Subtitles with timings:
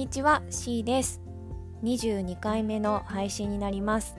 [0.00, 1.20] にちは C です。
[1.84, 4.16] 22回目の配信になります。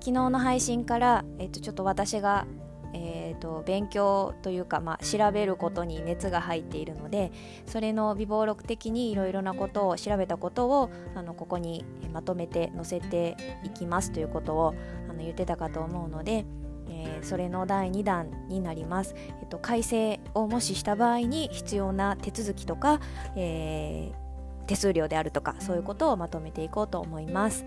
[0.00, 2.46] 昨日の配信から、えっと、ちょっと私が、
[2.94, 7.32] えーと、勉強というか、まあ、調べることに熱が入っているので
[7.66, 11.84] それの微暴録的にいろいろなことを調べたことをあのここに
[12.14, 14.74] まとめて載せていきますということを
[15.10, 16.46] あの言ってたかと思うので
[16.88, 23.00] えー、それの第2弾になります、えっと、改正をもしした場合に必要な手続きとか、
[23.36, 24.23] えー、
[24.66, 27.64] 手数料であるとかそういうことをまとめていこうと思います。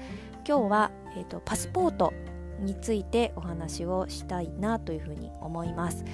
[0.47, 2.13] 今日は、えっと、パスポート
[2.59, 6.05] についてお話をしたいなというふうに思います。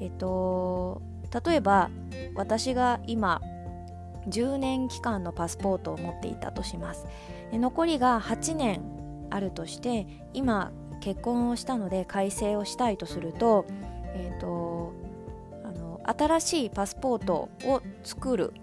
[0.00, 1.02] えっと
[1.44, 1.90] 例えば
[2.34, 3.40] 私が今
[4.28, 7.06] 10年期間のパスポートを持っていたとします。
[7.52, 8.82] 残りが8年
[9.30, 13.66] あるとして今結婚をしたので改正をしたいとすると,、
[14.14, 14.92] えーと、
[15.64, 18.54] あの新しいパスポートを作る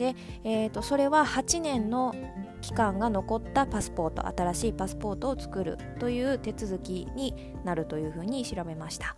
[0.00, 2.14] で、えーと、それは8年の
[2.62, 9.14] 期間が残ったパスポート新しいパスポートを作るという手続きになるというふうに調べました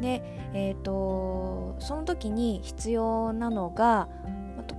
[0.00, 0.22] で、
[0.54, 4.08] えーと、その時に必要なのが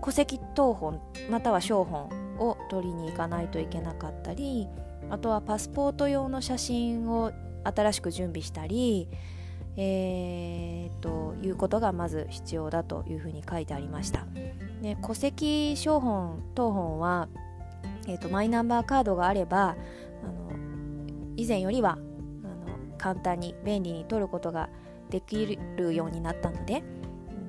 [0.02, 1.00] 戸籍謄本
[1.30, 2.10] または商本
[2.40, 4.68] を取りに行かないといけなかったり
[5.12, 7.32] あとはパスポート用の写真を
[7.64, 9.08] 新しく準備したり、
[9.78, 14.26] えー、ということがまず必要だというふうに書いてありました。
[14.84, 17.30] で戸籍証本等本は、
[18.06, 19.76] えーと、マイナンバーカードがあればあ
[20.26, 20.52] の
[21.38, 24.70] 以前よりはあの簡単に便利に取ることが
[25.10, 26.84] できるようになったので、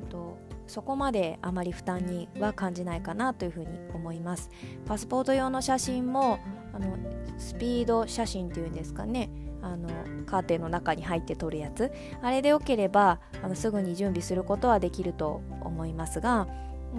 [0.05, 4.51] うんとそこまであまり負担には感じないかなというふうに思います。
[4.87, 6.39] パスポート用の写真も
[6.73, 6.97] あの
[7.37, 9.29] スピード写真っていうんですかね
[9.61, 9.89] あの
[10.27, 11.91] カーテンの中に入って撮るやつ
[12.23, 16.47] あれでよければあのすぐに準備することはできると思いますが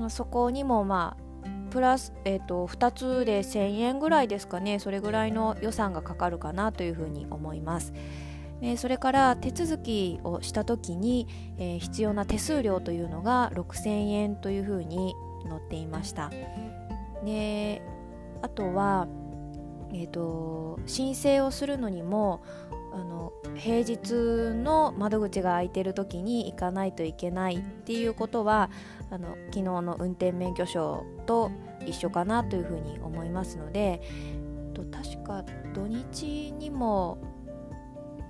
[0.10, 1.26] そこにもまあ
[1.72, 7.94] プラス、えーと、2つで1000円ぐらいですかねそれぐらいの予算がかかるかなというふうに思います。
[8.78, 15.14] それから手続きをした時に、えー、必要な手数料というのが6000円というふうに
[15.48, 16.32] 載っていました。
[17.23, 17.82] で
[18.42, 19.08] あとは
[19.98, 22.42] えーと、申請をするのにも
[22.95, 24.14] あの平日
[24.56, 28.70] の窓口が開いてる時に行かないといけないっていうことは
[29.11, 31.52] あの昨日の運転免許証と
[31.86, 34.02] 一緒かなというふうに思いますので
[34.92, 37.17] 確か土日にも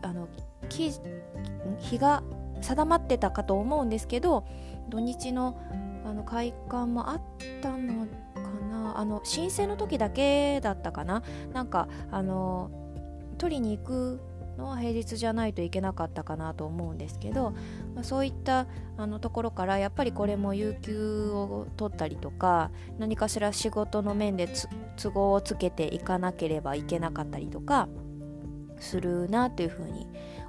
[0.02, 0.28] あの
[0.70, 2.24] 日が
[2.62, 4.46] 定まってたかと思うんですけど
[4.90, 5.60] 土日の
[6.06, 7.22] あの開館もあっ
[7.62, 8.08] たの
[8.96, 11.24] あの申請の時だけだったかな。
[11.52, 12.70] なんかあの
[13.38, 14.22] 取りに行く
[14.58, 17.52] の平日じゃないといけなかったかなと思うんですけど、
[17.94, 18.68] まあ、そういった
[18.98, 24.50] あのところからやっぱりこれも有給を取ったりとか何かしら仕事の面で
[24.98, 27.88] 都合をつけていかなければいけなかったりとか
[28.80, 30.08] するなというふうに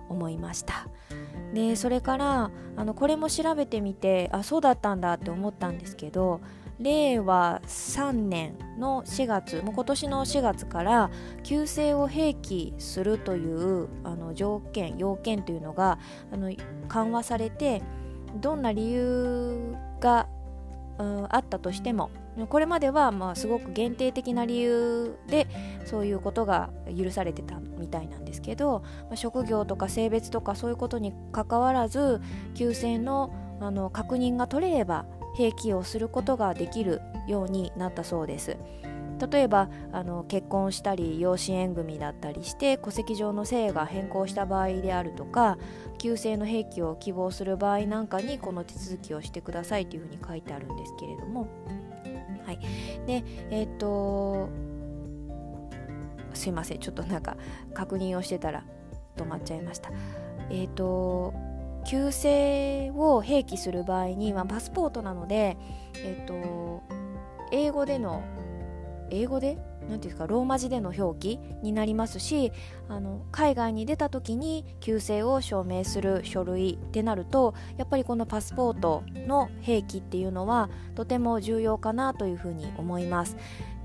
[0.09, 0.89] 思いました。
[1.55, 6.41] でそれからあのこれも調べてみてあそうだったんだって思ったんですけど
[6.79, 11.11] 令和3年の4月もう今年の4月から
[11.43, 15.99] 旧姓を併記するというあの条件要件というのが
[16.31, 16.53] あの
[16.89, 17.83] 緩和されて
[18.41, 20.29] どんな理由が、
[20.99, 22.11] うん、あったとしても
[22.51, 25.47] これまではまあすごく限定的な理由で
[25.87, 32.21] そういうことが許されてたみたいなんですけど、まあ、職業とか性別とかそういうことにかかわらず
[32.55, 38.57] 旧姓のあの確認が取れれば併記をすることができるようになったそうです。
[39.31, 45.57] 例えばあの結婚したり養子縁組だったりして戸籍上の姓が変更した場合であるとか
[45.99, 51.49] 旧姓の併記を希望する場合なんかにこの手続きをしてくださいというふうに書いてあるんですけれども。
[52.45, 52.59] はい。
[53.07, 54.49] でえっ、と
[56.35, 56.79] すいません。
[56.79, 57.37] ちょっとなんか
[57.73, 58.65] 確認をしてたら
[59.17, 59.91] 止まっちゃいました。
[60.51, 61.33] えっ、と
[61.87, 65.57] 旧姓を併記する場合に、まあ、パスポートなので、
[65.97, 66.83] えっと、
[67.53, 68.23] 英語での
[69.11, 69.57] 英語で？
[69.89, 70.27] 何ていうんですか？
[70.27, 72.51] ローマ字での表記になりますし
[72.89, 83.37] あの海外に出た時に旧姓を証明する書類ってなるとやっぱりこのパスポートの併記っていうのはとても重要かなというふうに思います。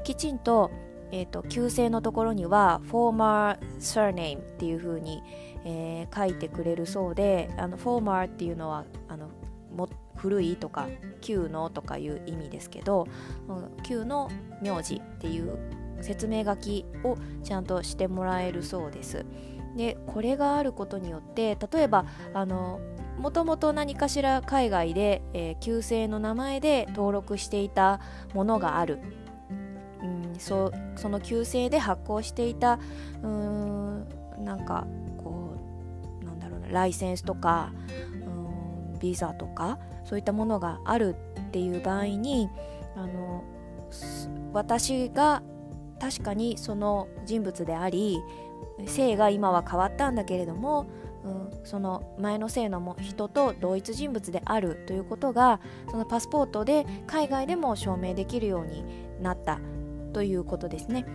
[0.03, 0.71] きちんと
[1.11, 5.21] えーと、旧姓のところには former surname っていう風に、
[5.65, 9.29] えー、書いてくれるそうであの former っていうのはあの
[9.75, 10.87] も古いとか
[11.21, 13.07] 旧のとかいう意味ですけど
[13.83, 14.29] 旧の
[14.61, 15.57] 名字っていう
[16.01, 19.25] 説明書きをちゃんとしてもらえるそうです。
[19.75, 22.81] でこれがあることによって例えばあの
[23.17, 28.01] もともと何かしら海外で、えー、旧姓の名前で登録していた
[28.33, 28.99] ものがある、
[30.41, 32.79] そその旧姓で発行していた
[33.21, 34.07] うーん
[34.43, 35.55] なんかこ
[36.21, 37.71] うなんだろうなライセンスとか
[38.25, 42.49] うんビザとかそういったものがあるっていう場合に
[42.95, 43.43] あの
[44.53, 45.43] 私が
[45.99, 48.19] 確かにその人物であり
[48.87, 50.87] 性が今は変わったんだけれども、
[51.23, 55.59] うん、その前の性の人と同一人物であるということが
[55.91, 58.83] そのパスポートで海外でも証明できるように
[59.21, 59.59] なった。
[60.11, 61.05] ということですね。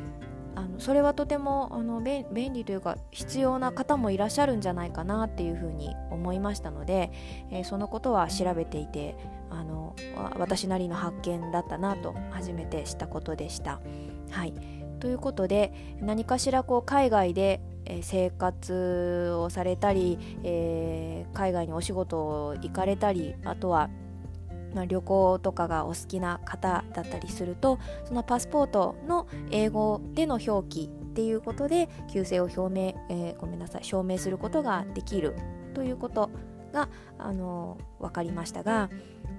[0.54, 7.12] あのそれはとてもあの便利というか必要な方もいらっしゃるんじゃないかなっていうふうに思いましたので、
[7.50, 9.16] えー、そのことは調べていて
[9.50, 9.94] あの
[10.38, 13.80] 私なりの発見だったなと初めて知ったことでした。
[14.30, 14.54] はい
[14.98, 17.60] ということで何かしらこう海外で
[18.02, 23.90] 生活をされたり、えー、海外にお仕事を行かれたりあとは
[24.76, 35.34] まあ、旅行とかがお好きな方だったりするとそのパスポートの英語での表記っていうことで旧姓を表明、えー、ごめんなさい証明することができる
[35.72, 36.30] ということ
[36.74, 38.90] があの分かりましたが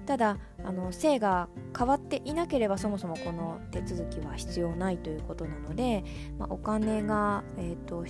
[0.06, 6.02] ただあの性が変わっていなければそもそもこの手続きは必要ないということなので、
[6.36, 8.04] まあ、お金が、えーと、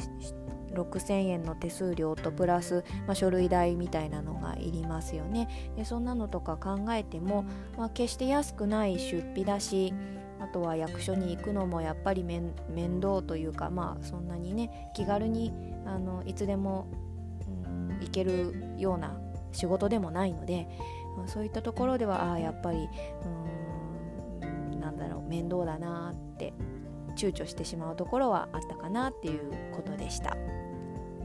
[0.72, 5.72] 6000円の手数料とプラス、まあ、書類代みたいなのがいりますよね。
[5.76, 7.44] でそんなのとか考えても、
[7.76, 9.92] まあ、決して安くない出費だし
[10.40, 12.52] あとは役所に行くのもやっぱり面
[13.00, 15.52] 倒というかまあそんなにね気軽に
[15.84, 16.86] あのいつでも、
[17.66, 19.18] うん、行けるような
[19.52, 20.68] 仕事でもないので、
[21.16, 22.88] まあ、そういったところではあやっぱり
[24.42, 26.52] うんなんだろう面倒だなって
[27.18, 30.36] 躊躇してしまうところはあったかなっていうことでした。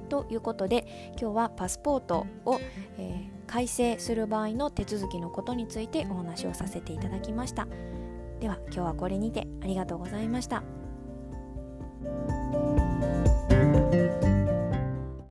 [0.09, 2.59] ということで今日はパスポートを、
[2.97, 7.67] えー、改正する場合の手続きのことについてお話をさせていただきました。
[8.39, 10.82] では今日はこれにてありがとうございました。